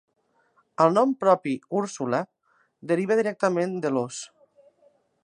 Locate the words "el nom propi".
0.85-1.53